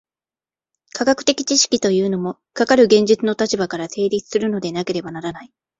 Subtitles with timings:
[0.93, 5.51] 科学的知識というのも、かかる現実の立場から成立するのでなければならない。